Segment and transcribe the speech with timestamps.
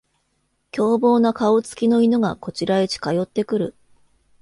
[0.71, 3.75] 凶暴な顔つきの犬がこちらへ近寄ってくる